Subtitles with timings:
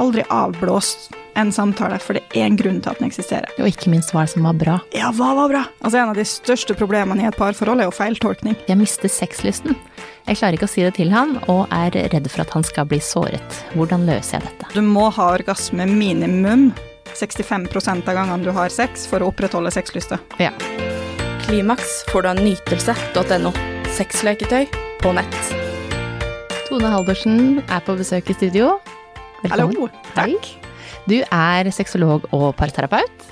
[0.00, 3.52] aldri avblåst en samtale, for det er en grunn til at den eksisterer.
[3.60, 4.78] Og ikke minst hva som var bra.
[4.96, 5.62] Ja, hva var bra?
[5.80, 8.56] Altså, En av de største problemene i et parforhold er jo feiltolkning.
[8.68, 9.76] Jeg mister sexlysten.
[10.26, 12.88] Jeg klarer ikke å si det til han, og er redd for at han skal
[12.90, 13.62] bli såret.
[13.74, 14.70] Hvordan løser jeg dette?
[14.74, 16.70] Du må ha orgasme minimum
[17.14, 17.66] 65
[18.06, 20.20] av gangene du har sex for å opprettholde sexlysta.
[20.38, 20.52] Ja.
[21.46, 23.52] Klimaks får du av nytelse.no.
[23.96, 24.68] Sexleketøy
[25.02, 25.40] på nett.
[26.68, 28.76] Tone Halvorsen er på besøk i studio.
[29.40, 29.72] Velkommen.
[29.72, 29.86] Hallo.
[30.18, 30.34] Hei.
[31.08, 33.22] Du er sexolog og parterapeut.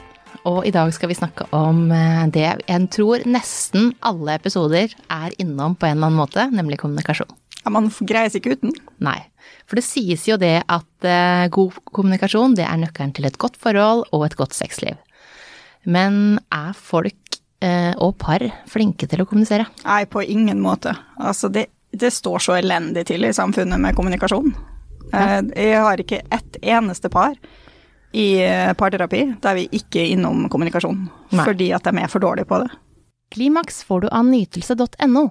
[0.49, 5.35] Og i dag skal vi snakke om eh, det jeg tror nesten alle episoder er
[5.43, 7.29] innom på en eller annen måte, nemlig kommunikasjon.
[7.61, 8.73] Ja, man greier seg ikke uten.
[9.05, 9.19] Nei.
[9.69, 13.61] For det sies jo det at eh, god kommunikasjon det er nøkkelen til et godt
[13.61, 14.97] forhold og et godt sexliv.
[15.85, 19.69] Men er folk eh, og par flinke til å kommunisere?
[19.85, 20.97] Nei, på ingen måte.
[21.21, 24.57] Altså, det, det står så elendig til i samfunnet med kommunikasjon.
[25.13, 27.35] Eh, Jeg har ikke ett eneste par
[28.13, 31.45] i eh, parterapi der vi ikke er innom kommunikasjon, Nei.
[31.45, 32.71] fordi at de er for dårlige på det.
[33.35, 35.25] Klimaks får du av nytelse.no.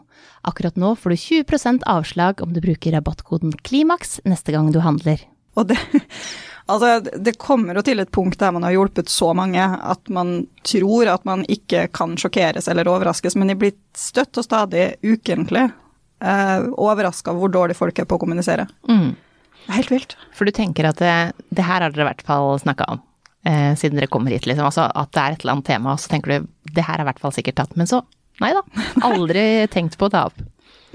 [0.46, 5.24] Akkurat nå får du 20% avslag om du bruker rabattkoden KLIMAKS neste gang du handler.
[5.58, 5.80] Og det,
[6.72, 10.44] altså, det kommer jo til et punkt der man har hjulpet så mange at man
[10.62, 15.66] tror at man ikke kan sjokkeres eller overraskes, men de blir støtt og stadig ukentlig
[16.22, 18.70] eh, overraska hvor dårlig folk er på å kommunisere.
[18.86, 19.16] Mm.
[19.72, 20.16] Helt vilt.
[20.36, 21.14] For du tenker at det,
[21.54, 23.02] det her har dere i hvert fall snakka om,
[23.48, 24.68] eh, siden dere kommer hit, liksom.
[24.70, 27.06] Altså at det er et eller annet tema, og så tenker du det her er
[27.06, 27.78] i hvert fall sikkert tatt.
[27.80, 28.02] Men så,
[28.44, 28.64] nei da.
[29.08, 30.44] Aldri tenkt på å ta opp.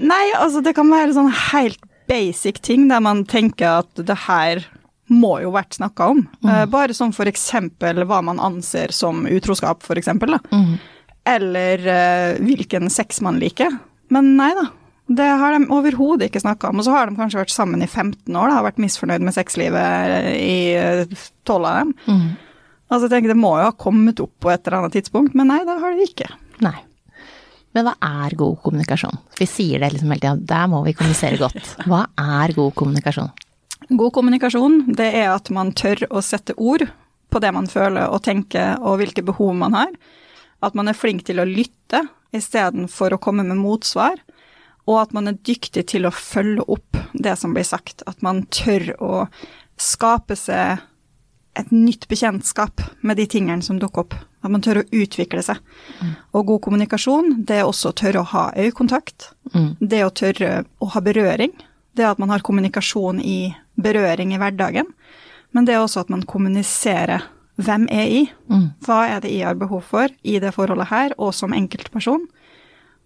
[0.03, 4.65] Nei, altså det kan være sånn helt basic ting der man tenker at det her
[5.13, 6.23] må jo vært snakka om.
[6.47, 10.37] Eh, bare som for eksempel hva man anser som utroskap, for eksempel.
[10.37, 10.41] Da.
[10.55, 10.77] Mm.
[11.29, 13.71] Eller eh, hvilken sex man liker.
[14.13, 14.67] Men nei da.
[15.13, 16.79] Det har de overhodet ikke snakka om.
[16.81, 19.35] Og så har de kanskje vært sammen i 15 år da, har vært misfornøyd med
[19.35, 21.03] sexlivet i eh,
[21.45, 21.93] 12 av dem.
[22.07, 22.25] Mm.
[22.93, 25.49] Altså jeg tenker Det må jo ha kommet opp på et eller annet tidspunkt, men
[25.49, 26.29] nei, det har det ikke.
[26.63, 26.77] Nei.
[27.73, 29.17] Men hva er god kommunikasjon?
[29.39, 31.71] Vi sier det liksom hele tida, der må vi kommunisere godt.
[31.89, 33.31] Hva er god kommunikasjon?
[33.89, 36.85] God kommunikasjon, det er at man tør å sette ord
[37.33, 39.89] på det man føler og tenker, og hvilke behov man har.
[40.63, 44.21] At man er flink til å lytte istedenfor å komme med motsvar.
[44.89, 48.03] Og at man er dyktig til å følge opp det som blir sagt.
[48.09, 49.13] At man tør å
[49.79, 50.83] skape seg
[51.59, 54.15] et nytt bekjentskap med de tingene som dukker opp.
[54.43, 55.59] At man tør å utvikle seg.
[56.33, 59.29] Og god kommunikasjon, det er også å tørre å ha øyekontakt.
[59.53, 59.69] Mm.
[59.79, 61.53] Det å tørre å ha berøring.
[61.95, 64.89] Det at man har kommunikasjon i berøring i hverdagen.
[65.53, 67.29] Men det er også at man kommuniserer
[67.61, 68.21] hvem er i.
[68.49, 68.71] Mm.
[68.83, 72.25] Hva er det jeg har behov for i det forholdet her, og som enkeltperson.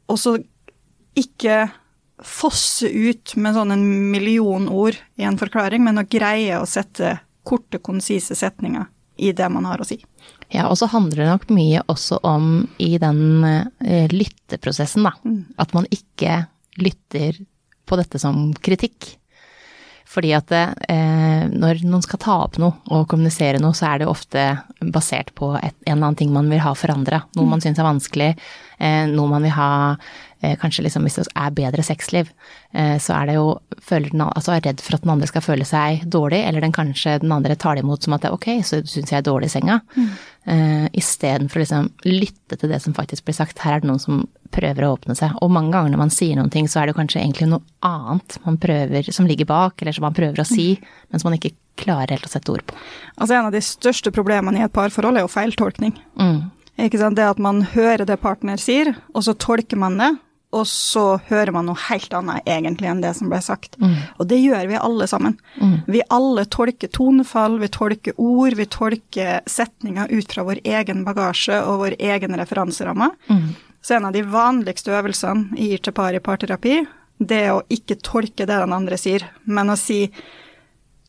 [0.07, 0.37] Og så
[1.17, 1.67] ikke
[2.23, 7.17] fosse ut med sånn en million ord i en forklaring, men å greie å sette
[7.47, 9.99] korte, konsise setninger i det man har å si.
[10.53, 15.13] Ja, og så handler det nok mye også om i den uh, lytteprosessen, da.
[15.61, 16.45] At man ikke
[16.81, 17.39] lytter
[17.87, 19.15] på dette som kritikk.
[20.07, 24.07] Fordi at eh, når noen skal ta opp noe og kommunisere noe, så er det
[24.07, 24.43] ofte
[24.79, 27.25] basert på et, en eller annen ting man vil ha forandra.
[27.35, 28.29] Noe man syns er vanskelig,
[28.79, 29.71] eh, noe man vil ha
[30.61, 32.29] Kanskje liksom hvis det er bedre sexliv,
[32.73, 33.47] eh, så er det jo
[33.81, 36.75] føler den, altså er redd for at den andre skal føle seg dårlig, eller den
[36.75, 39.25] kanskje den andre tar det imot som at det er ok, så syns jeg er
[39.25, 39.79] dårlig i senga.
[40.47, 43.59] Eh, Istedenfor å liksom lytte til det som faktisk blir sagt.
[43.63, 45.33] Her er det noen som prøver å åpne seg.
[45.43, 48.37] Og mange ganger når man sier noen ting, så er det kanskje egentlig noe annet
[48.45, 50.69] man prøver, som ligger bak, eller som man prøver å si,
[51.11, 52.77] men som man ikke klarer helt å sette ord på.
[53.17, 55.97] Altså En av de største problemene i et parforhold er jo feiltolkning.
[56.17, 56.39] Mm.
[56.87, 57.17] Ikke sant?
[57.17, 60.11] Det at man hører det partner sier, og så tolker man det,
[60.55, 63.75] og så hører man noe helt annet egentlig enn det som ble sagt.
[64.17, 65.35] Og det gjør vi alle sammen.
[65.87, 71.59] Vi alle tolker tonefall, vi tolker ord, vi tolker setninger ut fra vår egen bagasje
[71.67, 73.09] og vår egen referanseramme.
[73.81, 76.79] Så en av de vanligste øvelsene jeg gir til par i parterapi,
[77.19, 80.05] det er å ikke tolke det den andre sier, men å si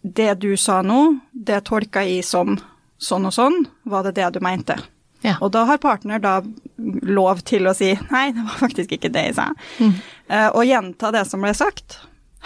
[0.03, 2.59] det du sa nå, det tolka jeg som
[2.99, 4.79] sånn og sånn, var det det du mente?
[5.27, 5.37] Ja.
[5.43, 6.37] Og da har partner da
[6.79, 9.49] lov til å si nei, det var faktisk ikke det jeg sa.
[9.83, 11.99] Eh, og gjenta det som ble sagt,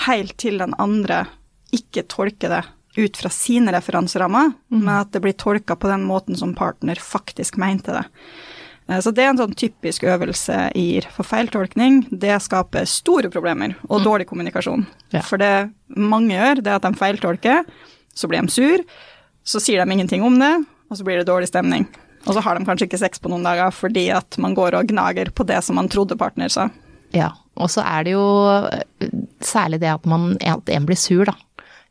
[0.07, 1.27] helt til den andre
[1.73, 2.63] ikke tolker det
[2.97, 7.57] ut fra sine referanserammer, men at det blir tolka på den måten som partner faktisk
[7.61, 8.05] mente det.
[8.89, 11.07] Eh, Så det er en sånn typisk øvelse IR.
[11.13, 12.07] for feiltolkning.
[12.11, 14.87] Det skaper store problemer og dårlig kommunikasjon.
[15.13, 15.21] Ja.
[15.23, 17.65] For det mange gjør, det er at de feiltolker,
[18.15, 18.85] så blir de sur,
[19.45, 20.53] så sier de ingenting om det,
[20.91, 21.87] og så blir det dårlig stemning.
[22.27, 24.91] Og så har de kanskje ikke sex på noen dager fordi at man går og
[24.93, 26.69] gnager på det som man trodde partner sa.
[27.13, 28.27] Ja, og så er det jo
[29.45, 31.35] særlig det at man at en blir sur, da.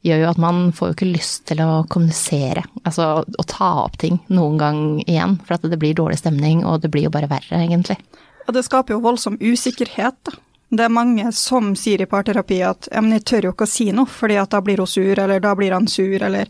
[0.01, 3.99] gjør jo at man får jo ikke lyst til å kommunisere, altså å ta opp
[4.01, 7.29] ting noen gang igjen, for at det blir dårlig stemning, og det blir jo bare
[7.29, 7.99] verre, egentlig.
[8.47, 10.39] Og det skaper jo voldsom usikkerhet, da.
[10.71, 13.71] Det er mange som sier i parterapi at ja, men jeg tør jo ikke å
[13.73, 16.47] si noe, fordi at da blir hun sur, eller da blir han sur, eller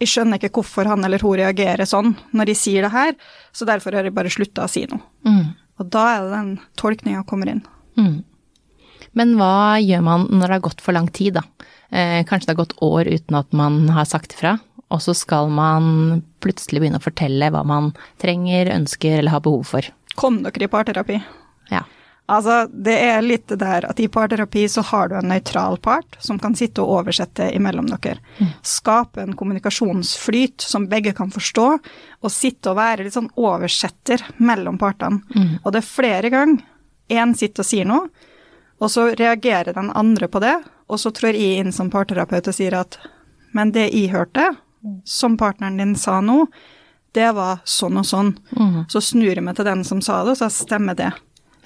[0.00, 3.12] jeg skjønner ikke hvorfor han eller hun reagerer sånn når de sier det her,
[3.52, 5.02] så derfor har jeg bare slutta å si noe.
[5.28, 5.52] Mm.
[5.80, 6.50] Og da er det den
[6.80, 7.62] tolkninga kommer inn.
[8.00, 8.18] Mm.
[9.16, 11.68] Men hva gjør man når det har gått for lang tid, da?
[11.90, 14.56] Eh, kanskje det har gått år uten at man har sagt ifra,
[14.90, 17.92] og så skal man plutselig begynne å fortelle hva man
[18.22, 19.88] trenger, ønsker eller har behov for.
[20.18, 21.18] Kom dere i parterapi?
[21.70, 21.84] Ja.
[22.30, 26.14] Altså, det er litt det der at i parterapi så har du en nøytral part
[26.22, 28.20] som kan sitte og oversette imellom dere.
[28.62, 31.66] Skape en kommunikasjonsflyt som begge kan forstå,
[32.22, 35.24] og sitte og være litt sånn oversetter mellom partene.
[35.64, 36.62] Og det er flere ganger
[37.10, 38.06] én sitter og sier noe,
[38.80, 40.54] og så reagerer den andre på det,
[40.86, 42.96] og så trår jeg inn som parterapeut og sier at
[43.52, 44.52] men det jeg hørte,
[45.04, 46.44] som partneren din sa nå,
[47.12, 48.30] det var sånn og sånn.
[48.88, 51.10] Så snur jeg meg til den som sa det, og så stemmer det.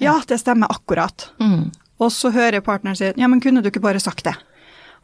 [0.03, 1.29] Ja, det stemmer akkurat.
[1.39, 1.71] Mm.
[1.97, 4.35] Og så hører partneren si ja, men kunne du ikke bare sagt det?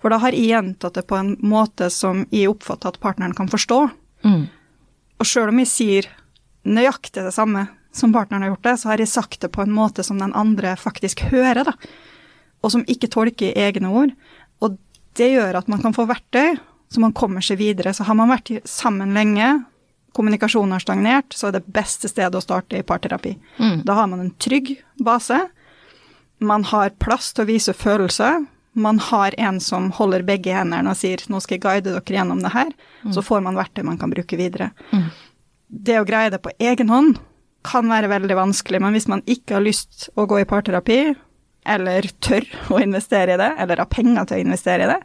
[0.02, 3.50] For da har jeg gjentatt det på en måte som jeg oppfatter at partneren kan
[3.52, 3.84] forstå.
[4.26, 4.48] Mm.
[5.22, 6.10] Og sjøl om jeg sier
[6.66, 9.74] nøyaktig det samme som partneren har gjort det, så har jeg sagt det på en
[9.76, 11.76] måte som den andre faktisk hører, da.
[12.62, 14.14] Og som ikke tolker egne ord.
[14.64, 14.78] Og
[15.20, 16.56] det gjør at man kan få verktøy,
[16.92, 17.94] så man kommer seg videre.
[17.94, 19.54] Så har man vært sammen lenge,
[20.16, 23.36] kommunikasjonen har stagnert, så er det beste stedet å starte i parterapi.
[23.60, 23.82] Mm.
[23.88, 25.40] Da har man en trygg base.
[26.40, 28.46] Man har plass til å vise følelser.
[28.74, 32.42] Man har en som holder begge hendene og sier 'nå skal jeg guide dere gjennom
[32.42, 32.74] det her'.
[33.12, 34.72] Så får man verktøy man kan bruke videre.
[34.92, 35.12] Mm.
[35.68, 37.20] Det å greie det på egen hånd
[37.64, 41.16] kan være veldig vanskelig, men hvis man ikke har lyst å gå i parterapi,
[41.66, 45.00] eller tør å investere i det, eller har penger til å investere i det,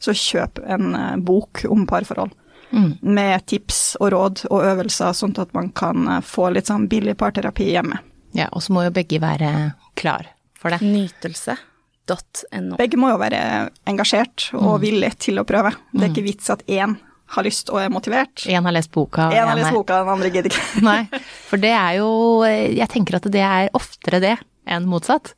[0.00, 2.32] så kjøp en eh, bok om parforhold.
[2.72, 2.98] Mm.
[3.00, 7.16] Med tips og råd og øvelser, sånn at man kan eh, få litt sånn billig
[7.16, 7.98] parterapi hjemme.
[8.36, 10.26] Ja, og så må jo begge være klar
[10.58, 10.82] for det.
[10.84, 12.76] Nytelse.no.
[12.78, 13.40] Begge må jo være
[13.88, 15.74] engasjert og villig til å prøve.
[15.92, 16.30] Det er ikke Mm.
[16.32, 16.96] vits at én
[17.28, 18.46] har lyst og er motivert.
[18.48, 20.82] En har lest boka, og Én har lest boka, den andre gidder ikke.
[20.90, 21.08] Nei,
[21.48, 25.34] for det er jo Jeg tenker at det er oftere det enn motsatt.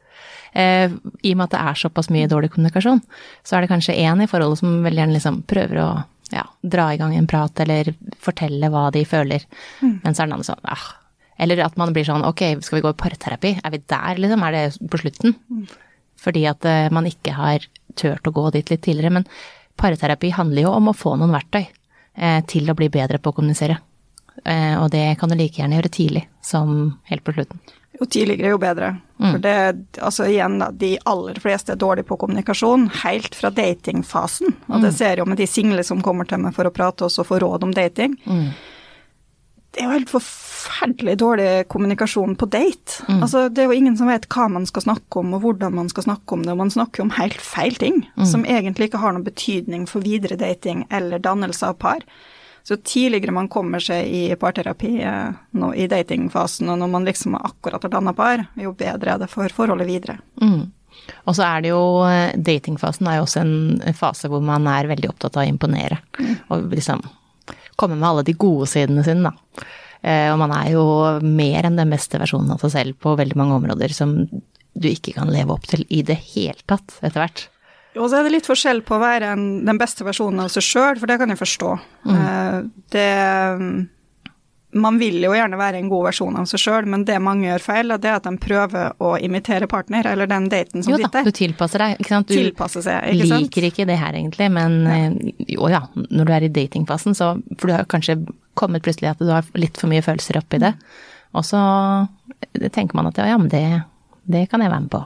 [0.55, 0.91] Eh,
[1.23, 3.03] I og med at det er såpass mye dårlig kommunikasjon,
[3.44, 6.05] så er det kanskje én i forholdet som veldig gjerne liksom prøver å
[6.35, 7.93] ja, dra i gang en prat eller
[8.23, 9.44] fortelle hva de føler,
[9.81, 10.88] men så er den andre sånn ah.
[11.41, 13.55] Eller at man blir sånn ok, skal vi gå i parterapi?
[13.65, 14.43] Er vi der, liksom?
[14.44, 15.37] Er det på slutten?
[16.21, 17.65] Fordi at eh, man ikke har
[17.97, 19.15] turt å gå dit litt tidligere.
[19.17, 19.29] Men
[19.81, 23.38] parterapi handler jo om å få noen verktøy eh, til å bli bedre på å
[23.38, 23.79] kommunisere.
[24.44, 27.65] Eh, og det kan du like gjerne gjøre tidlig som helt på slutten.
[28.00, 28.94] Jo tidligere, jo bedre.
[29.20, 29.55] For det,
[30.00, 34.55] altså igjen, de aller fleste er dårlige på kommunikasjon helt fra datingfasen.
[34.73, 37.12] Og det ser jo med de single som kommer til meg for å prate og
[37.12, 38.17] så få råd om dating.
[39.70, 43.05] Det er jo helt forferdelig dårlig kommunikasjon på date.
[43.20, 45.93] Altså, det er jo ingen som vet hva man skal snakke om, og hvordan man
[45.93, 46.56] skal snakke om det.
[46.56, 50.41] Og man snakker om helt feil ting, som egentlig ikke har noen betydning for videre
[50.41, 52.03] dating eller dannelse av par.
[52.70, 57.34] Så tidligere man kommer seg i parterapi eh, nå, i datingfasen, og når man liksom
[57.34, 60.20] akkurat har danna par, jo bedre er det for forholdet videre.
[60.38, 60.69] Mm.
[61.26, 64.87] Og så er det jo eh, Datingfasen er jo også en fase hvor man er
[64.93, 65.99] veldig opptatt av å imponere.
[66.55, 67.02] Og liksom
[67.81, 69.67] komme med alle de gode sidene sine, da.
[70.06, 70.84] Eh, Og man er jo
[71.27, 75.17] mer enn den beste versjonen av seg selv på veldig mange områder som du ikke
[75.19, 77.48] kan leve opp til i det hele tatt etter hvert.
[77.99, 80.63] Og så er det litt forskjell på å være en, den beste versjonen av seg
[80.63, 81.70] sjøl, for det kan jeg forstå.
[82.13, 82.59] Eh,
[82.94, 83.09] det
[84.70, 87.65] Man vil jo gjerne være en god versjon av seg sjøl, men det mange gjør
[87.65, 91.09] feil, det er at de prøver å imitere partner, eller den daten som Jo da,
[91.09, 91.27] sitter.
[91.27, 92.31] du tilpasser deg, ikke sant.
[92.31, 93.49] Du tilpasser seg, ikke sant?
[93.49, 97.32] liker ikke det her egentlig, men eh, jo ja, når du er i datingfasen, så
[97.56, 98.20] For du har kanskje
[98.55, 100.77] kommet plutselig at du har litt for mye følelser oppi det,
[101.35, 101.59] og så
[102.70, 103.65] tenker man at ja, ja, men det,
[104.31, 105.03] det kan jeg være med på.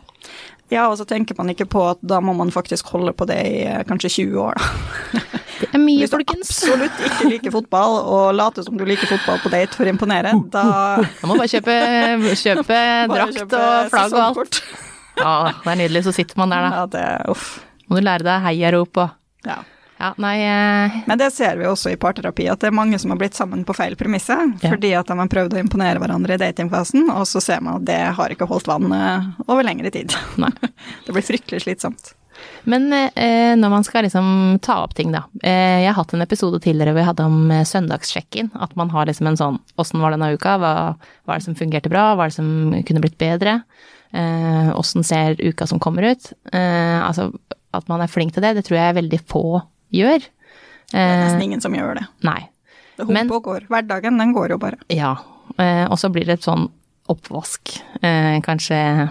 [0.73, 3.37] Ja, og så tenker man ikke på at da må man faktisk holde på det
[3.47, 5.21] i eh, kanskje 20 år, da.
[5.55, 6.49] Det er mye, folkens.
[6.51, 9.87] Hvis du absolutt ikke liker fotball, og later som du liker fotball på date for
[9.87, 10.65] å imponere, da
[11.05, 11.77] Da må bare kjøpe,
[12.41, 12.79] kjøpe
[13.13, 14.63] drakt kjøpe og flagg og alt.
[15.15, 16.01] Ja, det er nydelig.
[16.09, 16.71] Så sitter man der, da.
[16.75, 17.45] Ja, det uff.
[17.87, 19.61] Må du lære deg heiarop og Ja.
[19.99, 23.13] Ja, nei eh, Men det ser vi også i parterapi, at det er mange som
[23.15, 24.43] har blitt sammen på feil premisser.
[24.63, 24.73] Ja.
[24.75, 27.89] Fordi at de har prøvd å imponere hverandre i datingfasen, og så ser man at
[27.89, 30.17] det har ikke holdt vann eh, over lengre tid.
[30.43, 30.53] Nei.
[31.07, 32.15] Det blir fryktelig slitsomt.
[32.67, 35.25] Men eh, når man skal liksom ta opp ting, da.
[35.43, 38.51] Eh, jeg har hatt en episode tidligere hvor jeg hadde om eh, søndagssjekken.
[38.65, 41.93] At man har liksom en sånn åssen var denne uka, hva var det som fungerte
[41.93, 43.61] bra, hva er det som kunne blitt bedre?
[44.15, 44.73] Eh,
[45.03, 46.33] ser uka som kommer ut?
[46.53, 47.31] Eh, altså
[47.75, 49.45] at man er flink til det, det tror jeg er veldig få
[49.95, 50.27] gjør.
[50.91, 52.07] Det er Eh, nesten ingen som gjør det.
[52.23, 52.49] nei.
[52.97, 53.67] Det hopper og går.
[53.69, 54.77] Hverdagen, den går jo bare.
[54.89, 55.17] Ja.
[55.59, 56.69] Eh, og så blir det et sånn
[57.11, 59.11] oppvask, eh, kanskje.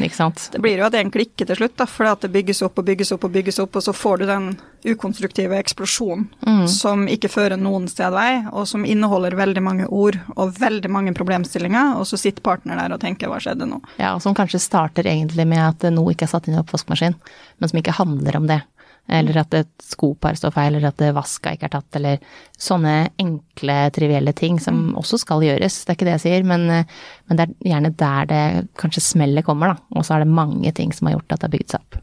[0.00, 0.48] Ikke sant?
[0.52, 2.62] Det blir jo at det er en klikke til slutt, da, fordi at det bygges
[2.64, 4.46] opp og bygges opp og bygges opp, og så får du den
[4.88, 6.66] ukonstruktive eksplosjonen Mm.
[6.68, 11.12] som ikke fører noen sted vei, og som inneholder veldig mange ord og veldig mange
[11.14, 13.82] problemstillinger, og så sitter partner der og tenker 'hva skjedde nå'?
[13.98, 17.14] Ja, og som kanskje starter egentlig med at noe ikke er satt inn i oppvaskmaskin,
[17.60, 18.62] men som ikke handler om det.
[19.10, 22.22] Eller at et skopar står feil, eller at det vaska ikke er tatt, eller
[22.60, 25.82] sånne enkle, trivielle ting som også skal gjøres.
[25.82, 28.44] Det er ikke det jeg sier, men, eh, men det er gjerne der det
[28.80, 29.98] kanskje smellet kommer, da.
[29.98, 32.00] Og så er det mange ting som har gjort at det har bygd seg opp.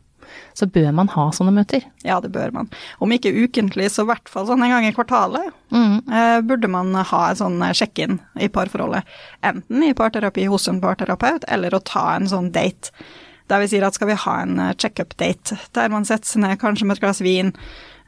[0.53, 1.85] Så bør man ha sånne møter.
[2.05, 2.69] Ja, det bør man.
[3.01, 5.53] Om ikke ukentlig, så i hvert fall sånn en gang i kvartalet.
[5.73, 5.95] Mm.
[6.05, 9.07] Eh, burde man ha en sånn eh, sjekk-in i parforholdet.
[9.45, 12.93] Enten i parterapi hos en parterapeut, eller å ta en sånn date.
[13.49, 16.59] Der vi sier at skal vi ha en eh, check-up-date, der man setter seg ned
[16.61, 17.53] kanskje med et glass vin,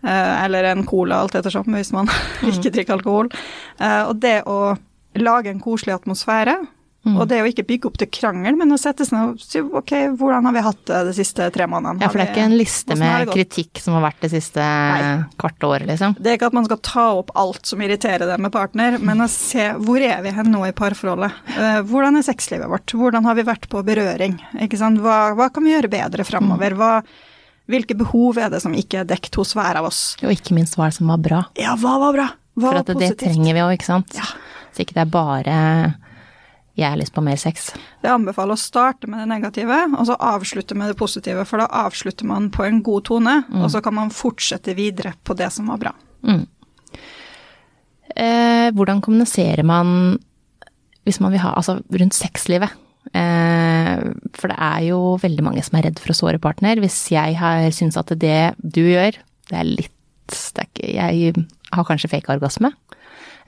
[0.03, 2.11] eh, eller en cola, alt ettersom, hvis man
[2.51, 3.31] ikke drikker alkohol.
[3.79, 4.75] Eh, og det å
[5.19, 6.59] lage en koselig atmosfære,
[7.01, 9.61] og det å ikke bygge opp til krangel, men å sette seg ned og si
[9.61, 12.03] ok, hvordan har vi hatt det de siste tre månedene?
[12.03, 15.15] Ja, for det er ikke en liste med kritikk som har vært det siste Nei.
[15.41, 16.13] kvarte året, liksom.
[16.21, 19.25] Det er ikke at man skal ta opp alt som irriterer deg med partner, men
[19.25, 21.41] å se hvor er vi hen nå i parforholdet.
[21.55, 22.93] Eh, hvordan er sexlivet vårt?
[22.93, 24.37] Hvordan har vi vært på berøring?
[25.01, 26.77] Hva, hva kan vi gjøre bedre framover?
[26.77, 26.91] Hva,
[27.71, 30.03] hvilke behov er det som ikke er dekt hos hver av oss?
[30.21, 31.41] Og ikke minst hva er det som var bra.
[31.57, 32.29] Ja, hva var bra?
[32.59, 33.17] Hva For at det, positivt?
[33.17, 34.15] det trenger vi òg, ikke sant.
[34.17, 34.29] Ja.
[34.75, 35.57] Så ikke det er bare
[36.79, 37.71] jeg har lyst på mer sex.
[38.01, 41.67] Det anbefaler å starte med det negative, og så avslutte med det positive, for da
[41.83, 45.71] avslutter man på en god tone, og så kan man fortsette videre på det som
[45.71, 45.93] var bra.
[46.23, 46.45] Mm.
[48.11, 50.19] Eh, hvordan kommuniserer man
[51.07, 52.73] hvis man vil ha Altså rundt sexlivet?
[53.17, 54.01] Eh,
[54.37, 56.79] for det er jo veldig mange som er redd for å såre partner.
[56.83, 59.17] Hvis jeg har syntes at det du gjør,
[59.49, 59.97] det er litt
[60.31, 62.71] det er ikke, Jeg har kanskje fake orgasme.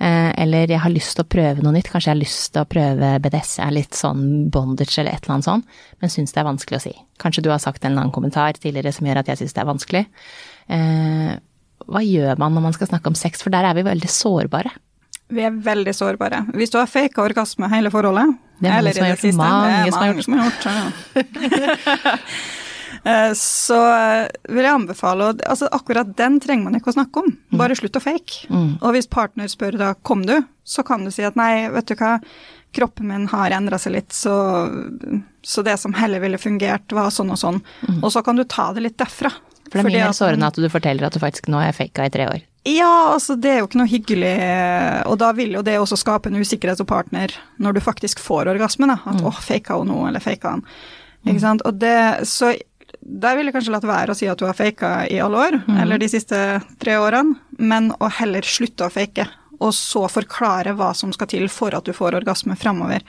[0.04, 1.90] Eh, eller jeg har lyst til å prøve noe nytt.
[1.92, 4.24] Kanskje jeg har lyst til å prøve BDS, jeg er litt sånn
[4.54, 5.66] bondage eller et eller annet sånn,
[6.04, 6.94] men syns det er vanskelig å si.
[7.24, 9.64] Kanskje du har sagt en eller annen kommentar tidligere som gjør at jeg syns det
[9.64, 10.06] er vanskelig.
[10.78, 11.34] Eh,
[11.84, 14.72] hva gjør man når man skal snakke om sex, for der er vi veldig sårbare.
[15.34, 16.44] Vi er veldig sårbare.
[16.58, 19.16] Hvis du har faka orgasme hele forholdet Det er mange eller i som har det
[19.16, 20.64] gjort, siste, mange det er som har mange som har gjort
[22.04, 22.18] ja.
[23.04, 27.24] Eh, Så eh, vil jeg anbefale å Altså, akkurat den trenger man ikke å snakke
[27.24, 27.38] om.
[27.60, 28.48] Bare slutt å fake.
[28.50, 28.78] Mm.
[28.82, 31.96] Og hvis partner spør da 'kom du', så kan du si at 'nei, vet du
[31.96, 32.20] hva,
[32.74, 34.34] kroppen min har endra seg litt, så,
[35.44, 37.62] så det som heller ville fungert, var sånn og sånn'.
[38.02, 39.30] Og så kan du ta det litt derfra.
[39.30, 39.70] Mm.
[39.70, 42.06] For det er mye mer sårende at du forteller at du faktisk nå er faka
[42.06, 42.42] i tre år.
[42.66, 46.28] ja, altså det er jo ikke noe hyggelig, og da vil jo det også skape
[46.30, 47.28] en usikkerhet hos partner
[47.60, 49.00] når du faktisk får orgasmen, da.
[49.06, 50.64] At åh, faka hun nå, eller faka han.
[51.26, 51.62] Ikke sant.
[51.66, 52.54] Og det, så
[53.02, 55.60] der ville jeg kanskje latt være å si at du har faka i alle år,
[55.82, 56.38] eller de siste
[56.82, 59.26] tre årene, men å heller slutte å fake.
[59.64, 63.04] Og så forklare hva som skal til for at du får orgasme framover.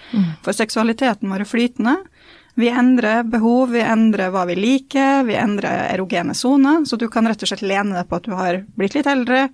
[0.45, 1.97] For seksualiteten vår er flytende.
[2.55, 6.85] Vi endrer behov, vi endrer hva vi liker, vi endrer erogene soner.
[6.87, 9.49] Så du kan rett og slett lene deg på at du har blitt litt eldre.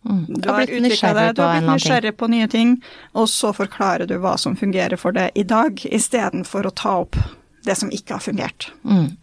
[0.00, 2.78] Du har blitt nysgjerrig du på har blitt nysgjerrig på nye ting,
[3.12, 7.20] og så forklarer du hva som fungerer for deg i dag, istedenfor å ta opp
[7.66, 8.70] det som ikke har fungert.
[8.84, 9.16] Mm.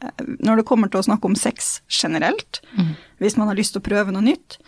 [0.45, 2.61] Når det kommer til å snakke om sex generelt,
[3.19, 4.59] hvis man har lyst til å prøve noe nytt,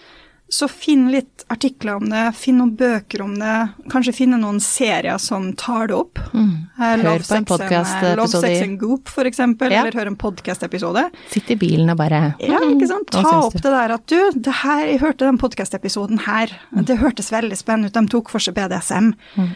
[0.50, 5.20] så finn litt artikler om det, finn noen bøker om det, kanskje finne noen serier
[5.22, 6.18] som tar det opp.
[6.34, 6.56] Mm.
[6.80, 8.16] Hør Love, på en podkastepisode.
[8.18, 9.84] Love, Sex i- and Goop, for eksempel, Ja.
[9.84, 11.12] eller hør en podcast-episode.
[11.30, 13.12] Sitt i bilen og bare Ja, ikke sant.
[13.12, 16.48] Ta opp det der at du, det her, jeg hørte den podkastepisoden her,
[16.82, 19.14] det hørtes veldig spennende ut, de tok for seg BDSM.
[19.38, 19.48] Eh,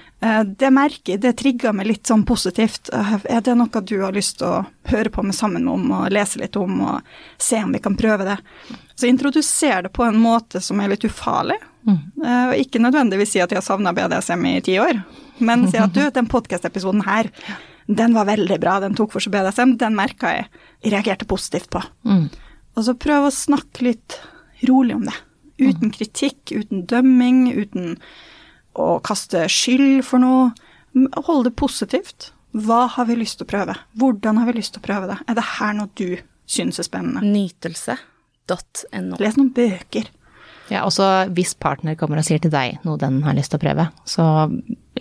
[0.60, 2.90] Det merker det trigger meg litt sånn positivt.
[2.96, 6.12] Eh, Er det noe du har lyst til å høre på med sammen om og
[6.16, 7.02] lese litt om og
[7.38, 8.38] se om vi kan prøve det?
[8.96, 11.58] Så introduser det på en måte som er litt ufarlig.
[11.88, 15.04] Eh, Og ikke nødvendigvis si at jeg har savna BDSM i ti år,
[15.40, 17.28] men si at du, den podkast-episoden her,
[17.88, 20.46] den var veldig bra, den tok for seg BDSM, den merka jeg.
[20.86, 21.82] Jeg reagerte positivt på.
[22.08, 22.30] Mm.
[22.78, 24.22] Og så prøv å snakke litt
[24.70, 25.18] rolig om det.
[25.60, 27.98] Uten kritikk, uten dømming, uten
[28.80, 30.52] å kaste skyld for noe.
[31.26, 32.32] Holde det positivt.
[32.54, 33.76] Hva har vi lyst til å prøve?
[33.98, 35.18] Hvordan har vi lyst til å prøve det?
[35.28, 37.24] Er det her noe du syns er spennende?
[37.26, 39.18] Nytelse.no.
[39.22, 40.12] Les noen bøker.
[40.72, 43.64] Ja, også hvis partner kommer og sier til deg noe den har lyst til å
[43.66, 44.26] prøve, så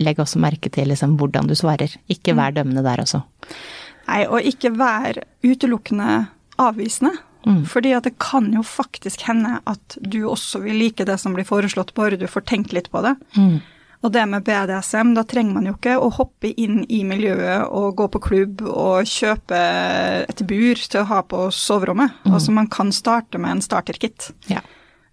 [0.02, 1.92] legg også merke til liksom hvordan du svarer.
[2.10, 3.22] Ikke vær dømmende der også.
[4.08, 6.08] Nei, og ikke vær utelukkende
[6.60, 7.12] avvisende.
[7.46, 7.62] Mm.
[7.66, 11.46] Fordi at det kan jo faktisk hende at du også vil like det som blir
[11.48, 13.16] foreslått, bare du får tenkt litt på det.
[13.36, 13.60] Mm.
[14.02, 17.94] Og det med BDSM, da trenger man jo ikke å hoppe inn i miljøet og
[18.00, 19.58] gå på klubb og kjøpe
[20.26, 22.16] et bur til å ha på soverommet.
[22.26, 24.32] Altså man kan starte med en starterkit.
[24.50, 24.58] Ja.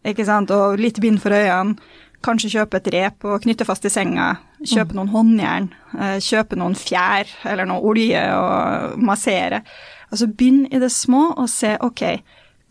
[0.05, 1.77] ikke sant, og litt bind for øynene.
[2.25, 4.33] Kanskje kjøpe et rep og knytte fast i senga.
[4.67, 5.69] Kjøpe noen håndjern.
[5.95, 9.61] eh, Kjøpe noen fjær eller noe olje og massere.
[10.09, 12.03] Altså begynn i det små og se ok,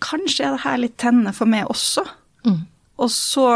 [0.02, 2.04] kanskje er det her litt tennende for meg også.
[2.98, 3.48] Og så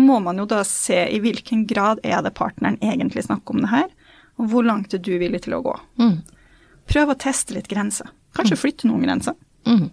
[0.00, 3.72] må man jo da se i hvilken grad er det partneren egentlig snakker om det
[3.72, 3.88] her,
[4.40, 5.74] og hvor langt er du villig til å gå.
[6.00, 6.16] Mm.
[6.90, 8.08] Prøv å teste litt grenser.
[8.34, 9.36] Kanskje flytte noen grenser.
[9.68, 9.90] Mm.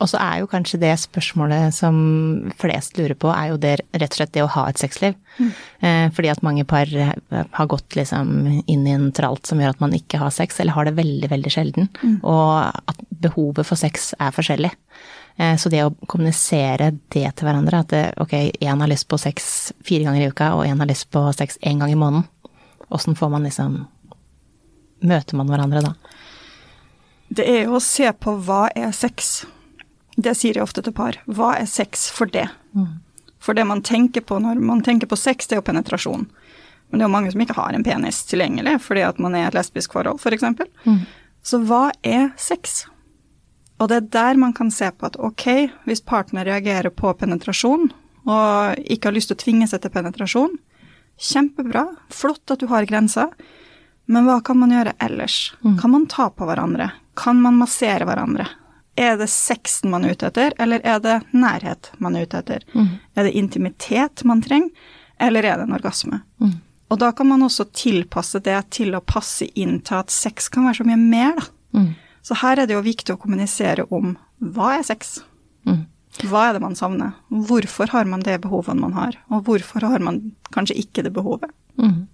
[0.00, 1.96] Og så er jo kanskje det spørsmålet som
[2.60, 5.16] flest lurer på, er jo det rett og slett det å ha et sexliv.
[5.84, 8.32] Eh, fordi at mange par eh, har gått liksom
[8.64, 11.28] inn i en tralt som gjør at man ikke har sex, eller har det veldig,
[11.32, 11.90] veldig sjelden.
[12.20, 14.72] Og at behovet for sex er forskjellig.
[15.36, 19.20] Eh, så det å kommunisere det til hverandre, at det, ok, én har lyst på
[19.20, 22.28] sex fire ganger i uka, og én har lyst på sex én gang i måneden.
[22.90, 23.82] Åssen får man liksom
[25.00, 25.94] Møter man hverandre da?
[27.32, 29.46] Det er jo å se på hva er sex.
[30.20, 31.18] Det sier jeg ofte til par.
[31.26, 32.48] Hva er sex for det?
[33.40, 36.26] For det man tenker på når man tenker på sex, det er jo penetrasjon.
[36.90, 39.46] Men det er jo mange som ikke har en penis tilgjengelig fordi at man er
[39.46, 40.44] i et lesbisk forhold, f.eks.
[40.84, 41.04] Mm.
[41.46, 42.82] Så hva er sex?
[43.80, 45.46] Og det er der man kan se på at ok,
[45.88, 47.88] hvis partner reagerer på penetrasjon,
[48.28, 50.58] og ikke har lyst til å tvinge seg til penetrasjon,
[51.30, 53.32] kjempebra, flott at du har grenser,
[54.10, 55.54] men hva kan man gjøre ellers?
[55.80, 56.90] Kan man ta på hverandre?
[57.16, 58.48] Kan man massere hverandre?
[59.00, 62.66] Er det sexen man er ute etter, eller er det nærhet man er ute etter?
[63.16, 64.68] Er det intimitet man trenger,
[65.20, 66.20] eller er det en orgasme?
[66.90, 70.66] Og da kan man også tilpasse det til å passe inn til at sex kan
[70.66, 71.48] være så mye mer, da.
[71.70, 71.90] Mm.
[72.26, 75.20] Så her er det jo viktig å kommunisere om hva er sex?
[75.64, 75.84] Mm.
[76.26, 77.14] Hva er det man savner?
[77.30, 81.52] Hvorfor har man det behovet man har, og hvorfor har man kanskje ikke det behovet?
[81.80, 82.08] Mm.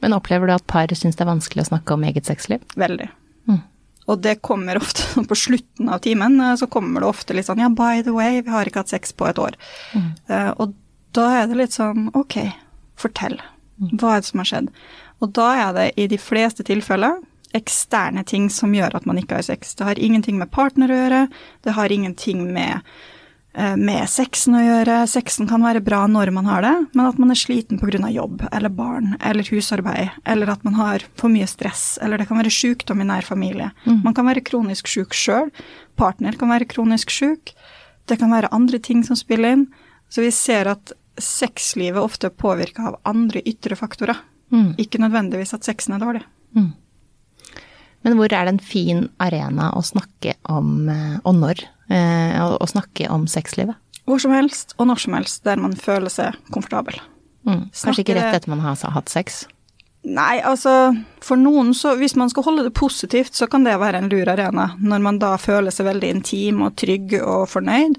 [0.00, 2.62] Men opplever du at par syns det er vanskelig å snakke om eget sexliv?
[2.80, 3.10] Veldig.
[4.10, 4.12] Mm.
[4.12, 7.62] Og det kommer ofte på slutten av timen, eh, så kommer det ofte litt sånn
[7.62, 9.56] ja, by the way, vi har ikke hatt sex på et år.
[9.94, 10.74] Eh, og
[11.16, 12.42] da er det litt sånn ok,
[12.98, 13.40] fortell.
[13.80, 14.70] Hva er det som har skjedd?
[15.20, 17.20] Og da er det i de fleste tilfeller
[17.56, 19.74] eksterne ting som gjør at man ikke har sex.
[19.74, 21.22] Det har ingenting med partner å gjøre,
[21.66, 22.86] det har ingenting med,
[23.52, 24.96] med sexen å gjøre.
[25.10, 28.10] Sexen kan være bra når man har det, men at man er sliten pga.
[28.12, 32.38] jobb eller barn eller husarbeid, eller at man har for mye stress, eller det kan
[32.38, 33.72] være sykdom i nær familie.
[34.04, 35.50] Man kan være kronisk syk sjøl,
[35.96, 37.54] partner kan være kronisk syk,
[38.06, 39.66] det kan være andre ting som spiller inn.
[40.08, 44.16] Så vi ser at sexlivet ofte er påvirka av andre ytre faktorer,
[44.50, 44.74] Mm.
[44.78, 46.22] ikke nødvendigvis at sexen er dårlig.
[48.06, 52.66] Men hvor er det en fin arena å snakke om, eh, og når, eh, å,
[52.68, 53.76] snakke om sexlivet?
[54.08, 56.96] Hvor som helst og når som helst der man føler seg komfortabel.
[57.46, 57.68] Mm.
[57.72, 59.44] Kanskje ikke rett etter man har hatt sex?
[60.00, 63.98] Nei, altså for noen så Hvis man skal holde det positivt, så kan det være
[64.00, 64.70] en lur arena.
[64.80, 67.98] Når man da føler seg veldig intim og trygg og fornøyd,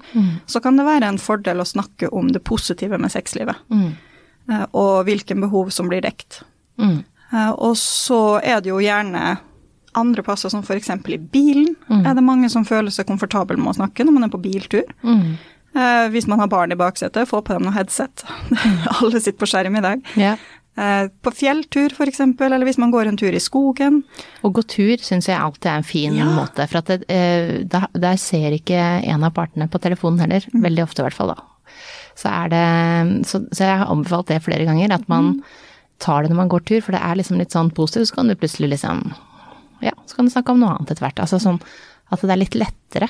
[0.50, 3.54] så kan det være en fordel å snakke om det positive med sexlivet.
[3.70, 3.94] Mm.
[4.50, 6.42] eh, Og hvilke behov som blir dekt.
[6.76, 7.04] Mm.
[7.54, 9.38] Og så er det jo gjerne
[9.98, 10.90] andre plasser, som f.eks.
[11.12, 11.74] i bilen,
[12.06, 14.84] er det mange som føler seg komfortable med å snakke når man er på biltur.
[15.04, 15.36] Mm.
[15.74, 18.24] Eh, Hvis man har barn i baksetet, få på dem noe headset.
[19.00, 20.02] Alle sitter på skjerm i dag.
[20.16, 20.36] Yeah.
[20.76, 24.02] Eh, På fjelltur f.eks., eller hvis man går en tur i skogen.
[24.42, 26.28] Å gå tur syns jeg alltid er en fin Ja.
[26.32, 30.44] måte, for at det, eh, da, der ser ikke en av partene på telefonen heller.
[30.52, 31.72] Veldig ofte i hvert fall, da.
[32.16, 35.42] Så er det Så, så jeg har anbefalt det flere ganger, at man
[36.02, 38.28] tar det når man går tur, for det er liksom litt sånn positivt, så kan
[38.28, 39.14] du plutselig liksom
[39.82, 41.20] Ja, så kan du snakke om noe annet etter hvert.
[41.24, 41.58] Altså sånn
[42.12, 43.08] at det er litt lettere.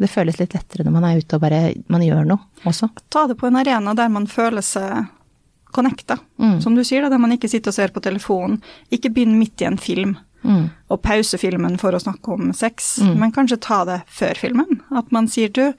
[0.00, 1.60] Det føles litt lettere når man er ute og bare
[1.92, 2.88] man gjør noe også.
[3.12, 5.06] Ta det på en arena der man føler seg
[5.70, 6.16] connecta.
[6.40, 6.56] Mm.
[6.64, 8.58] Som du sier, da, der man ikke sitter og ser på telefonen.
[8.90, 10.70] Ikke begynn midt i en film Mm.
[10.88, 14.78] og pause filmen for å snakke om sex, men kanskje ta det før filmen.
[14.96, 15.74] At man sier du,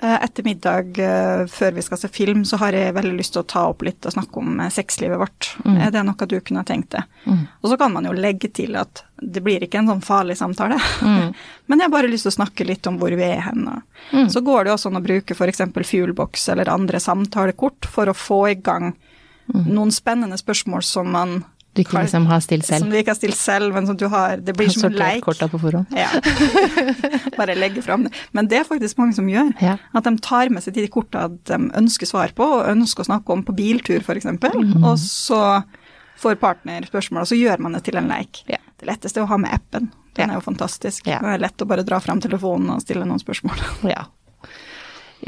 [0.00, 3.48] etter middag eh, før vi skal se film, så har jeg veldig lyst til å
[3.52, 5.50] ta opp litt og snakke om eh, sexlivet vårt.
[5.84, 7.04] Er det noe du kunne tenkt deg?
[7.60, 10.78] Og så kan man jo legge til at det blir ikke en sånn farlig samtale,
[11.68, 13.68] men jeg har bare lyst til å snakke litt om hvor vi er hen.
[13.68, 15.66] og Så går det også an å bruke f.eks.
[15.90, 18.94] Fuelbox eller andre samtalekort for å få i gang
[19.52, 21.42] noen spennende spørsmål som man
[21.74, 22.80] Du ikke liksom har stilt selv.
[22.82, 25.22] som du ikke har stilt selv, men som du har Det blir som en leik.
[25.22, 25.86] korta på forhånd.
[25.94, 26.08] Ja.
[27.38, 28.12] Bare legge fram det.
[28.32, 29.52] Men det er faktisk mange som gjør.
[29.62, 29.76] Ja.
[29.94, 33.30] At de tar med seg de kortene de ønsker svar på, og ønsker å snakke
[33.36, 34.84] om på biltur f.eks., Mm.
[34.84, 35.62] og så
[36.20, 38.42] får partner spørsmål, og så gjør man det til en leik.
[38.50, 38.58] Ja.
[38.80, 39.90] Det letteste er å ha med appen.
[40.16, 41.04] Den er jo fantastisk.
[41.06, 43.62] Det er lett å bare dra fram telefonen og stille noen spørsmål.
[43.88, 44.04] Ja.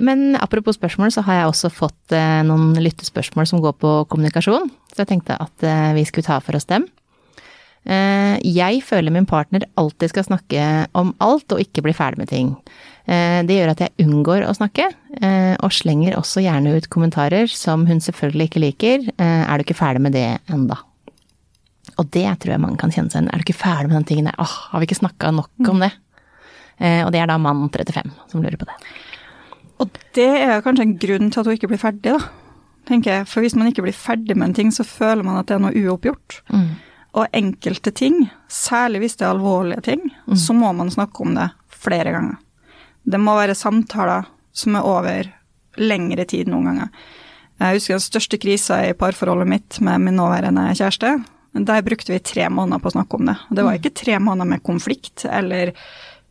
[0.00, 4.70] Men apropos spørsmål, så har jeg også fått eh, noen lyttespørsmål som går på kommunikasjon.
[4.92, 6.86] Så jeg tenkte at eh, vi skulle ta for oss dem.
[7.84, 10.64] Eh, jeg føler min partner alltid skal snakke
[10.96, 12.56] om alt og ikke bli ferdig med ting.
[13.02, 14.84] Det gjør at jeg unngår å snakke,
[15.58, 19.08] og slenger også gjerne ut kommentarer som hun selvfølgelig ikke liker.
[19.18, 20.76] Er du ikke ferdig med det enda?
[21.98, 23.32] Og det tror jeg mange kan kjenne seg igjen.
[23.34, 24.38] Er du ikke ferdig med den tingen der?
[24.38, 25.90] Åh, har vi ikke snakka nok om det?
[26.78, 28.78] Og det er da mann 35 som lurer på det.
[29.82, 32.30] Og det er kanskje en grunn til at hun ikke blir ferdig, da.
[32.88, 33.26] Tenker jeg.
[33.30, 35.62] For hvis man ikke blir ferdig med en ting, så føler man at det er
[35.62, 36.38] noe uoppgjort.
[37.12, 40.06] Og enkelte ting, særlig hvis det er alvorlige ting,
[40.38, 41.50] så må man snakke om det
[41.82, 42.38] flere ganger.
[43.04, 45.28] Det må være samtaler som er over
[45.82, 46.88] lengre tid noen ganger.
[47.62, 51.12] Jeg husker den største krisa i parforholdet mitt med min nåværende kjæreste.
[51.52, 53.36] Der brukte vi tre måneder på å snakke om det.
[53.50, 55.74] Og det var ikke tre måneder med konflikt eller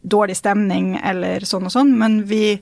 [0.02, 2.58] dårlig stemning eller sånn og sånn, men vi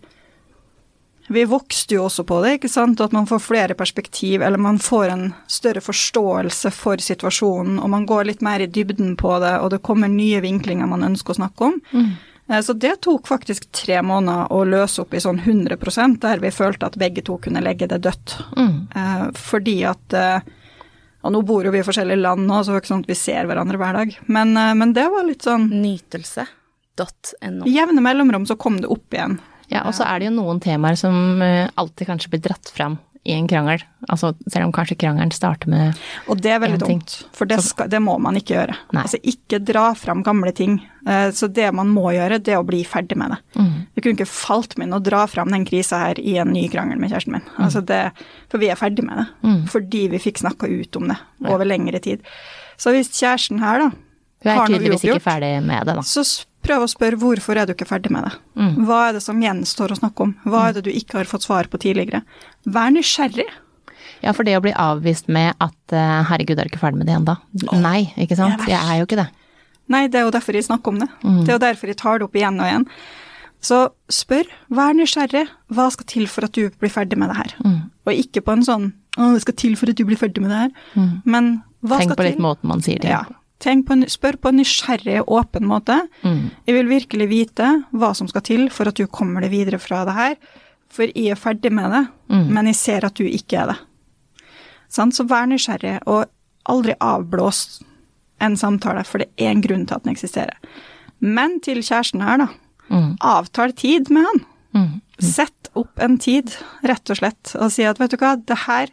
[1.29, 4.79] vi vokste jo også på det, ikke sant, at man får flere perspektiv, eller man
[4.81, 9.53] får en større forståelse for situasjonen, og man går litt mer i dybden på det,
[9.61, 11.77] og det kommer nye vinklinger man ønsker å snakke om.
[11.93, 12.09] Mm.
[12.65, 16.89] Så det tok faktisk tre måneder å løse opp i sånn 100% der vi følte
[16.89, 18.39] at begge to kunne legge det dødt.
[18.57, 18.87] Mm.
[19.37, 20.55] Fordi at eh,
[21.21, 23.09] Og nå bor jo vi i forskjellige land nå, så det er ikke sånn at
[23.11, 27.67] vi ser hverandre hver dag, men, eh, men det var litt sånn Nytelse.no.
[27.67, 29.37] I jevne mellomrom så kom det opp igjen.
[29.69, 32.97] Ja, og så er det jo noen temaer som eh, alltid kanskje blir dratt fram
[33.27, 33.81] i en krangel.
[34.07, 35.97] Altså selv om kanskje krangelen starter med
[36.31, 38.77] Og det er veldig dumt, for det, skal, det må man ikke gjøre.
[38.95, 39.03] Nei.
[39.03, 40.77] Altså ikke dra fram gamle ting.
[41.05, 43.67] Eh, Så det man må gjøre, det er å bli ferdig med det.
[43.93, 46.65] Det kunne ikke falt meg inn å dra fram den krisa her i en ny
[46.71, 47.45] krangel med kjæresten min.
[47.59, 48.01] Altså det,
[48.49, 49.27] for vi er ferdig med det.
[49.75, 52.23] Fordi vi fikk snakka ut om det over lengre tid.
[52.79, 53.91] Så hvis kjæresten her, da,
[54.47, 56.07] er har noe tydeligvis ikke ferdig med det, da.
[56.07, 56.23] så
[56.65, 58.33] prøv å spørre hvorfor er du ikke ferdig med det.
[58.85, 60.35] Hva er det som gjenstår å snakke om?
[60.45, 62.21] Hva er det du ikke har fått svar på tidligere?
[62.65, 63.47] Vær nysgjerrig.
[64.21, 67.07] Ja, for det å bli avvist med at eh, 'herregud, er du ikke ferdig med
[67.07, 67.37] det ennå'?
[67.79, 68.65] Nei, ikke sant?
[68.67, 69.29] jeg er jo ikke det.
[69.89, 71.07] Nei, det er jo derfor jeg snakker om det.
[71.23, 72.85] Det er jo derfor jeg tar det opp igjen og igjen.
[73.61, 73.79] Så
[74.11, 77.55] spør, vær nysgjerrig, hva skal til for at du blir ferdig med det her?
[78.05, 80.51] Og ikke på en sånn 'å, det skal til for at du blir ferdig med
[80.51, 83.23] det her', men hva Tenk skal på litt måten man sier det Ja.
[83.23, 83.33] på.
[83.33, 85.99] Tenk på spør på en nysgjerrig, og åpen måte.
[86.23, 86.49] Mm.
[86.65, 90.05] Jeg vil virkelig vite hva som skal til for at du kommer deg videre fra
[90.07, 90.35] det her.
[90.89, 92.47] For jeg er ferdig med det, Mm.
[92.53, 93.77] men jeg ser at du ikke er det.
[94.89, 96.25] Så vær nysgjerrig, og
[96.65, 97.81] aldri avblås
[98.41, 100.57] en samtale, for det er en grunn til at den eksisterer.
[101.19, 102.47] Men til kjæresten her, da.
[102.89, 103.17] Mm.
[103.21, 104.45] Avtal tid med han.
[104.73, 105.01] Mm.
[105.19, 108.87] Sett opp en tid, rett og slett, og si at vet du hva, det her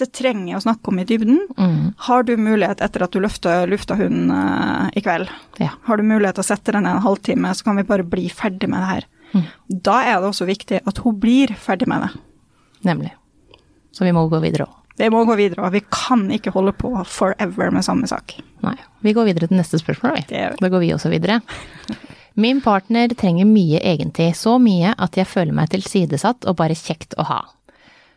[0.00, 1.40] det trenger jeg å snakke om i dybden.
[1.56, 1.80] Mm.
[2.08, 5.30] Har du mulighet etter at du løfter lufta hunden uh, i kveld,
[5.62, 5.70] Ja.
[5.86, 8.68] har du mulighet til å sette den en halvtime, så kan vi bare bli ferdig
[8.68, 9.06] med det her.
[9.34, 9.44] Mm.
[9.86, 12.10] Da er det også viktig at hun blir ferdig med det.
[12.90, 13.12] Nemlig.
[13.94, 14.80] Så vi må gå videre òg.
[14.98, 18.36] Vi må gå videre, og vi kan ikke holde på forever med samme sak.
[18.62, 18.76] Nei.
[19.02, 20.42] Vi går videre til neste spørsmål, vi.
[20.60, 21.40] Da går vi også videre.
[22.44, 27.14] Min partner trenger mye egentid, så mye at jeg føler meg tilsidesatt og bare kjekt
[27.18, 27.40] å ha.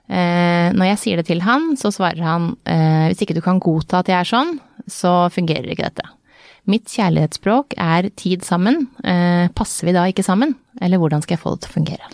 [0.08, 3.60] Eh, når jeg sier det til han, så svarer han eh, hvis ikke du kan
[3.64, 4.54] godta at jeg er sånn,
[4.88, 6.06] så fungerer ikke dette.
[6.68, 8.88] Mitt kjærlighetsspråk er tid sammen.
[9.04, 10.56] Eh, passer vi da ikke sammen?
[10.84, 12.12] Eller hvordan skal jeg få det til å fungere?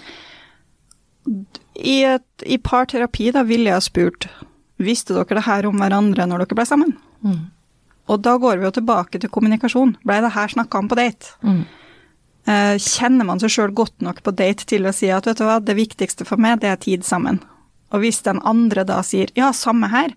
[1.77, 4.27] I, et, I parterapi da ville jeg ha spurt
[4.83, 6.97] visste dere det her om hverandre når dere ble sammen.
[8.11, 9.95] Og da går vi jo tilbake til kommunikasjon.
[10.03, 11.37] Blei det her snakka om på date?
[11.45, 11.63] Mm.
[12.83, 15.61] kjenner man seg sjøl godt nok på date til å si at vet du hva,
[15.63, 17.39] det viktigste for meg, det er tid sammen.
[17.93, 20.15] Og hvis den andre da sier ja, samme her,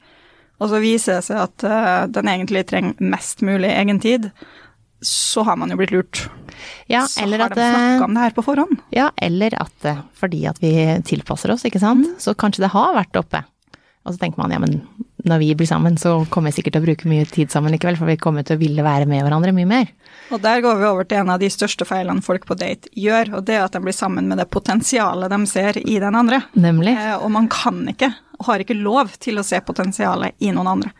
[0.57, 4.31] og så viser det seg at uh, den egentlig trenger mest mulig egen tid,
[5.05, 6.23] så har man jo blitt lurt.
[6.89, 8.79] Ja, så har at de eh, snakka om det her på forhånd.
[8.97, 10.73] Ja, eller at eh, fordi at vi
[11.05, 13.43] tilpasser oss, ikke sant, så kanskje det har vært oppe.
[14.07, 14.79] Og så tenker man ja, men
[15.27, 17.99] når vi blir sammen, så kommer jeg sikkert til å bruke mye tid sammen likevel,
[17.99, 19.89] for vi kommer til å ville være med hverandre mye mer.
[20.31, 23.35] Og der går vi over til en av de største feilene folk på date gjør,
[23.39, 26.45] og det er at de blir sammen med det potensialet de ser i den andre.
[26.55, 26.95] Nemlig.
[26.95, 30.77] Eh, og man kan ikke, og har ikke lov til å se potensialet i noen
[30.77, 30.95] andre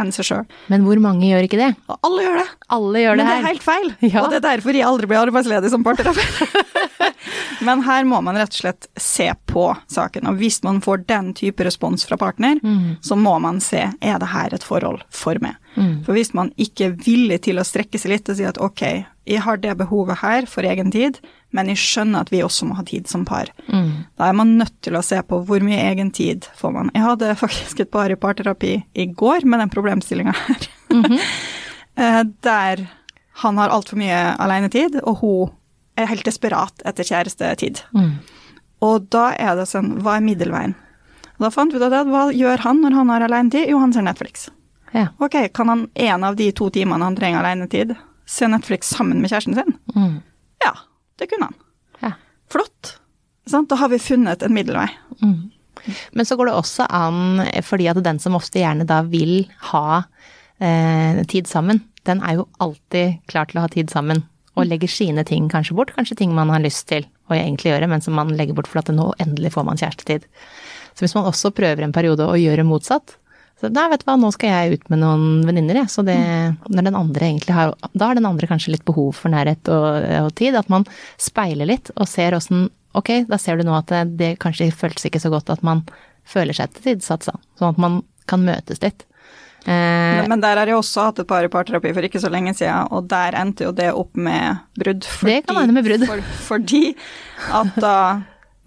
[0.00, 0.46] enn seg sjøl.
[0.72, 1.70] Men hvor mange gjør ikke det?
[1.90, 2.48] Og alle gjør det.
[2.76, 4.22] Alle gjør Men det det er helt feil, Ja.
[4.24, 6.56] og det er derfor jeg aldri blir arbeidsledig som parterapeut.
[7.66, 11.32] Men her må man rett og slett se på saken, og hvis man får den
[11.36, 12.56] type respons fra partner,
[13.04, 15.58] så må man se er det her et forhold for meg.
[16.06, 18.82] For hvis man ikke er villig til å strekke seg litt og si at ok,
[19.30, 21.20] jeg har det behovet her for egen tid,
[21.54, 23.52] men jeg skjønner at vi også må ha tid som par.
[24.18, 26.90] Da er man nødt til å se på hvor mye egen tid får man.
[26.96, 30.70] Jeg hadde faktisk et par i parterapi i går med den problemstillinga her.
[32.00, 32.80] Eh, der
[33.42, 35.50] han har altfor mye alenetid, og hun
[35.98, 37.82] er helt desperat etter kjærestetid.
[38.80, 40.76] Og da er det sånn, hva er middelveien?
[41.36, 43.68] Og da fant vi ut at hva gjør han når han har alenetid?
[43.68, 44.48] Jo, han ser Netflix.
[44.94, 45.08] Ja.
[45.18, 47.92] Ok, kan han en av de to timene han trenger alenetid,
[48.30, 49.76] se Netflix sammen med kjæresten sin?
[49.96, 50.18] Mm.
[50.64, 50.74] Ja,
[51.18, 51.58] det kunne han.
[52.00, 52.12] Ja.
[52.52, 52.96] flott.
[53.50, 54.88] Da har vi funnet en middelvei.
[56.12, 60.02] Men så går det også an, fordi at den som ofte gjerne da vil ha
[60.60, 64.22] eh, tid sammen, den er jo alltid klar til å ha tid sammen.
[64.58, 67.88] Og legger sine ting kanskje bort, kanskje ting man har lyst til å egentlig gjøre,
[67.90, 70.26] men som man legger bort for at nå endelig får man kjærestetid.
[70.94, 73.14] Så hvis man også prøver en periode å gjøre motsatt,
[73.60, 75.92] så nei, vet du hva, nå skal jeg ut med noen venninner, jeg.
[75.92, 76.16] Så det,
[76.72, 80.06] når den andre egentlig har Da har den andre kanskje litt behov for nærhet og,
[80.24, 80.56] og tid.
[80.56, 80.86] At man
[81.20, 85.04] speiler litt og ser åssen Ok, da ser du nå at det, det kanskje føltes
[85.06, 85.84] ikke så godt at man
[86.26, 89.04] føler seg tilsatt, sånn at man kan møtes litt.
[89.62, 92.54] Eh, Men, der har jeg også hatt et par i parterapi for ikke så lenge
[92.58, 95.06] siden, og der endte jo det opp med brudd.
[95.06, 96.06] Det kan hende med brudd.
[96.08, 96.82] For, fordi
[97.60, 97.96] at da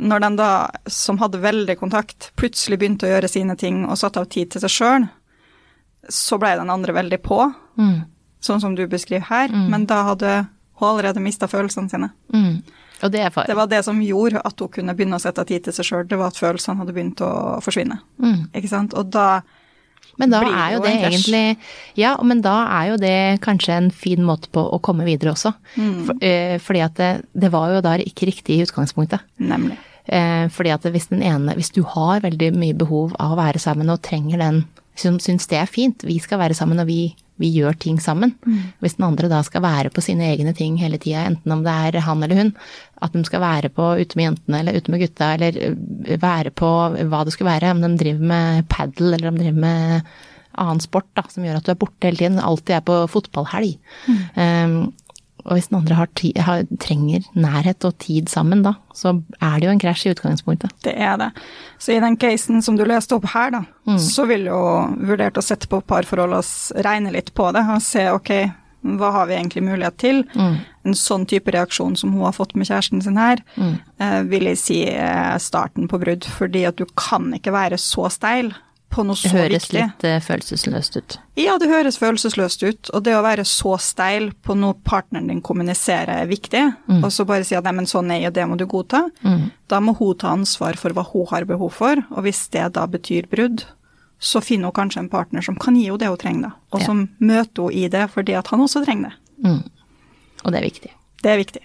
[0.03, 0.49] når den da,
[0.91, 4.63] som hadde veldig kontakt, plutselig begynte å gjøre sine ting og satte av tid til
[4.63, 5.07] seg sjøl,
[6.11, 7.39] så ble den andre veldig på,
[7.79, 7.97] mm,
[8.43, 10.33] sånn som du beskriver her, men da hadde
[10.79, 12.13] hun allerede mista følelsene sine.
[12.33, 12.55] mm.
[13.03, 13.49] Og det er far.
[13.49, 15.87] Det var det som gjorde at hun kunne begynne å sette av tid til seg
[15.89, 17.99] sjøl, det var at følelsene hadde begynt å forsvinne.
[18.23, 18.45] Mm.
[18.55, 18.95] Ikke sant?
[18.95, 19.43] Og da
[20.15, 21.57] Men da er jo det egentlig
[21.97, 25.51] Ja, men da er jo det kanskje en fin måte på å komme videre også.
[26.05, 29.25] For, eh, fordi at det, det var jo da ikke riktig i utgangspunktet.
[29.37, 29.77] Nemlig.
[30.05, 33.61] Eh, fordi at hvis den ene Hvis du har veldig mye behov av å være
[33.61, 34.65] sammen og trenger den
[34.99, 38.35] som syns det er fint, vi skal være sammen og vi, vi gjør ting sammen.
[38.83, 41.73] Hvis den andre da skal være på sine egne ting hele tida, enten om det
[41.73, 42.51] er han eller hun,
[43.01, 46.53] at de skal være på ute med jentene eller ute med gutta, eller øh, være
[46.53, 46.69] på
[47.09, 50.13] hva det skulle være, om de driver med padel eller om de driver med
[50.61, 53.73] annen sport da, som gjør at du er borte hele tiden, alltid er på fotballhelg.
[54.37, 54.93] Um,
[55.43, 59.59] og hvis den andre har ti, har, trenger nærhet og tid sammen da, så er
[59.59, 60.71] det jo en krasj i utgangspunktet.
[60.85, 61.29] Det er det.
[61.77, 63.63] Så i den casen som du leste opp her, da,
[63.99, 64.63] så ville jo
[65.03, 68.33] vurdert å sette på parforhold og regne litt på det og se ok,
[68.99, 70.25] hva har vi egentlig mulighet til?
[70.35, 73.75] En sånn type reaksjon som hun har fått med kjæresten sin her, mm.
[74.31, 74.79] vil jeg si
[75.43, 78.51] starten på brudd, fordi at du kan ikke være så steil
[78.93, 79.79] på noe Det høres viktig.
[79.81, 81.17] litt eh, følelsesløst ut.
[81.41, 85.41] Ja, det høres følelsesløst ut, og det å være så steil på noe partneren din
[85.41, 86.63] kommuniserer er viktig,
[87.01, 89.07] og så bare si at nei, men sånn er og det må du godta,
[89.67, 92.85] da må hun ta ansvar for hva hun har behov for, og hvis det da
[92.87, 93.65] betyr brudd,
[94.23, 96.79] så finner hun kanskje en partner som kan gi henne det hun trenger, da, og
[96.79, 96.85] Ja.
[96.85, 99.49] som møter henne i det fordi at han også trenger det.
[99.49, 99.63] Mm.
[100.45, 100.91] Og det er viktig.
[101.23, 101.61] Det er viktig.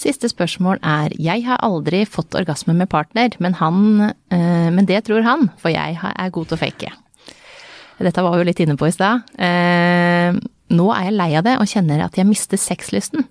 [0.00, 5.02] Siste spørsmål er Jeg har aldri fått orgasme med partner, men, han, eh, men det
[5.04, 6.92] tror han, for jeg er god til å fake.
[8.00, 9.28] Dette var vi jo litt inne på i stad.
[9.36, 10.38] Eh,
[10.72, 13.26] nå er jeg lei av det og kjenner at jeg mister sexlysten.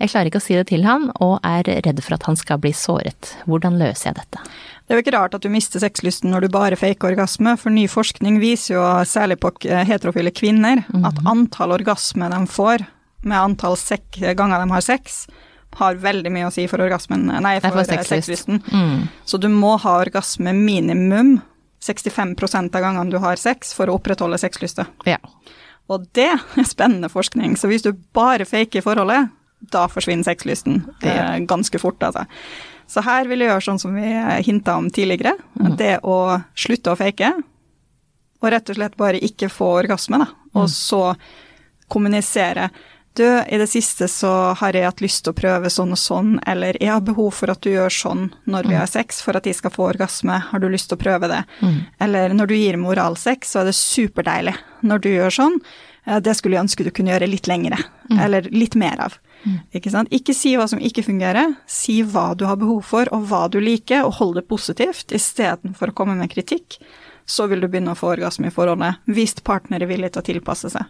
[0.00, 2.62] Jeg klarer ikke å si det til han, og er redd for at han skal
[2.62, 3.34] bli såret.
[3.44, 4.48] Hvordan løser jeg dette?
[4.84, 7.74] Det er jo ikke rart at du mister sexlysten når du bare faker orgasme, for
[7.74, 12.88] ny forskning viser jo, særlig på heterofile kvinner, at antall orgasme de får
[13.24, 15.26] med antall sek ganger de har sex,
[15.78, 18.60] har veldig mye å si for orgasmen, nei, for, for eh, sexlysten.
[18.70, 19.08] Mm.
[19.24, 21.36] Så du må ha orgasme minimum
[21.84, 22.34] 65
[22.74, 24.86] av gangene du har sex for å opprettholde sexlysta.
[25.08, 25.18] Ja.
[25.92, 29.32] Og det er spennende forskning, så hvis du bare faker forholdet,
[29.72, 31.34] da forsvinner sexlysten Ja.
[31.34, 32.26] eh, ganske fort, altså.
[32.86, 34.10] Så her vil jeg gjøre sånn som vi
[34.44, 35.38] hinta om tidligere,
[35.78, 37.30] det å slutte å fake,
[38.44, 40.26] og rett og slett bare ikke få orgasme, da.
[40.54, 41.14] Og så
[41.88, 42.70] kommunisere.
[43.14, 46.32] Du, i det siste så har jeg hatt lyst til å prøve sånn og sånn,
[46.50, 49.46] eller jeg har behov for at du gjør sånn når vi har sex, for at
[49.46, 51.44] jeg skal få orgasme, har du lyst til å prøve det?
[52.02, 55.60] Eller når du gir meg oralsex, så er det superdeilig når du gjør sånn.
[56.06, 57.78] Eh, Det skulle jeg ønske du kunne gjøre litt lengre,
[58.20, 59.14] eller litt mer av.
[59.76, 60.08] Ikke sant?
[60.10, 63.60] Ikke si hva som ikke fungerer, si hva du har behov for, og hva du
[63.60, 66.78] liker, og hold det positivt, istedenfor å komme med kritikk.
[67.26, 70.26] Så vil du begynne å få orgasme i forholdet, hvis partner er villig til å
[70.26, 70.84] tilpasse seg.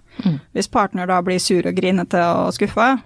[0.53, 2.97] Hvis partner da blir sur og grinete og skuffa,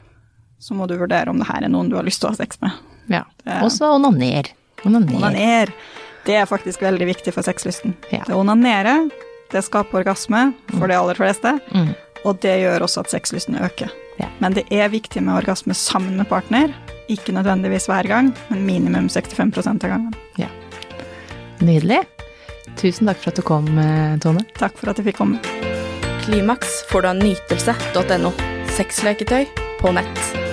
[0.59, 2.39] så må du vurdere om det her er noen du har lyst til å ha
[2.41, 2.73] sex med.
[3.13, 3.25] ja.
[3.63, 4.49] Og så onaner.
[4.85, 5.69] Onaner.
[6.25, 7.95] Det er faktisk veldig viktig for sexlysten.
[8.13, 8.25] Ja.
[8.27, 9.11] Det onanere,
[9.53, 11.95] det skaper orgasme for de aller fleste, Mm.
[12.25, 13.91] og det gjør også at sexlysten øker.
[14.19, 14.27] Ja.
[14.41, 16.73] Men det er viktig med orgasme sammen med partner,
[17.09, 20.15] ikke nødvendigvis hver gang, men minimum 65 av gangen.
[20.37, 20.49] Ja.
[21.61, 22.05] Nydelig.
[22.77, 24.45] Tusen takk for at du kom, eh, Tone.
[24.59, 25.41] Takk for at jeg fikk komme.
[26.25, 28.35] Klimaks får du av nytelse.no.
[28.77, 29.49] Sexleketøy
[29.81, 30.48] på nett.